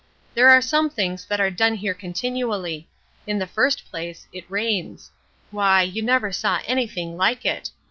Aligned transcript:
There 0.33 0.49
are 0.49 0.63
some 0.63 0.89
things 0.89 1.25
that 1.27 1.39
are 1.39 1.51
done 1.51 1.75
here 1.75 1.93
continually. 1.93 2.87
In 3.27 3.37
the 3.37 3.45
first 3.45 3.85
place, 3.91 4.25
it 4.33 4.49
rains. 4.49 5.11
Why, 5.51 5.83
you 5.83 6.01
never 6.01 6.31
saw 6.31 6.59
anything 6.65 7.17
like 7.17 7.45
it! 7.45 7.69